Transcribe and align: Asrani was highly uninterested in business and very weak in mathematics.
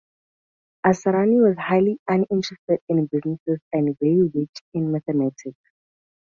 Asrani 0.83 1.39
was 1.47 1.55
highly 1.59 1.99
uninterested 2.07 2.79
in 2.89 3.05
business 3.05 3.59
and 3.71 3.95
very 3.99 4.23
weak 4.33 4.49
in 4.73 4.91
mathematics. 4.91 5.53